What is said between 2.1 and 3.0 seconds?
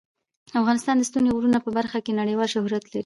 نړیوال شهرت لري.